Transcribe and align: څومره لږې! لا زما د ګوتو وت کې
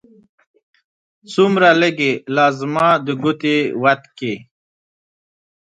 څومره 1.33 1.69
لږې! 1.81 2.13
لا 2.35 2.47
زما 2.59 2.87
د 3.05 3.07
ګوتو 3.21 3.55
وت 3.81 4.03
کې 4.17 4.33